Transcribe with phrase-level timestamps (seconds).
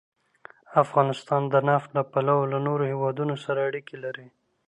[0.83, 4.27] افغانستان د نفت له پلوه له نورو هېوادونو سره اړیکې لري.